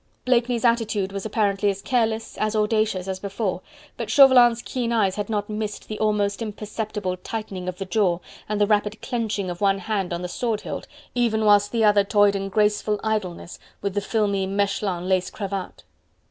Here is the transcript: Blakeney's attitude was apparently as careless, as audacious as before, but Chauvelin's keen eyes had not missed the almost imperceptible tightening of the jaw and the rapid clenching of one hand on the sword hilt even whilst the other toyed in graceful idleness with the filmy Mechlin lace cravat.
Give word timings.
Blakeney's 0.25 0.65
attitude 0.65 1.11
was 1.11 1.27
apparently 1.27 1.69
as 1.69 1.79
careless, 1.79 2.35
as 2.39 2.55
audacious 2.55 3.07
as 3.07 3.19
before, 3.19 3.61
but 3.97 4.09
Chauvelin's 4.09 4.63
keen 4.63 4.91
eyes 4.91 5.13
had 5.15 5.29
not 5.29 5.47
missed 5.47 5.87
the 5.87 5.99
almost 5.99 6.41
imperceptible 6.41 7.15
tightening 7.17 7.67
of 7.69 7.77
the 7.77 7.85
jaw 7.85 8.17
and 8.49 8.59
the 8.59 8.65
rapid 8.65 8.99
clenching 9.03 9.47
of 9.51 9.61
one 9.61 9.77
hand 9.77 10.11
on 10.11 10.23
the 10.23 10.27
sword 10.27 10.61
hilt 10.61 10.87
even 11.13 11.45
whilst 11.45 11.71
the 11.71 11.83
other 11.83 12.03
toyed 12.03 12.35
in 12.35 12.49
graceful 12.49 12.99
idleness 13.03 13.59
with 13.83 13.93
the 13.93 14.01
filmy 14.01 14.47
Mechlin 14.47 15.07
lace 15.07 15.29
cravat. 15.29 15.83